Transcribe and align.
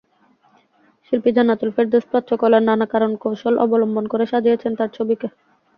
শিল্পী 1.05 1.31
জান্নাতুল 1.35 1.69
ফেরদৌস 1.75 2.05
প্রাচ্যকলার 2.11 2.63
নানা 2.65 2.85
করণ-কৌশল 2.93 3.53
অবলম্বন 3.63 4.05
করে 4.11 4.25
সাজিয়েছেন 4.31 4.71
তাঁর 4.75 4.89
ছবিকে। 4.97 5.27